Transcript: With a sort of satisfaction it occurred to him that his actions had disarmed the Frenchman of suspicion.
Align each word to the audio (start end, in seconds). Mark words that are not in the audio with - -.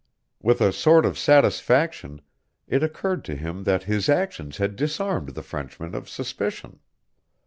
With 0.41 0.61
a 0.61 0.73
sort 0.73 1.05
of 1.05 1.15
satisfaction 1.19 2.21
it 2.67 2.81
occurred 2.81 3.23
to 3.25 3.35
him 3.35 3.65
that 3.65 3.83
his 3.83 4.09
actions 4.09 4.57
had 4.57 4.75
disarmed 4.75 5.35
the 5.35 5.43
Frenchman 5.43 5.93
of 5.93 6.09
suspicion. 6.09 6.79